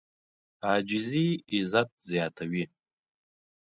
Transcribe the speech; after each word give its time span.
عاجزي 0.67 1.25
عزت 1.53 1.89
زیاتوي. 2.07 2.63